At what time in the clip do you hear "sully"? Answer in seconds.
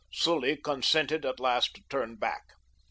0.11-0.55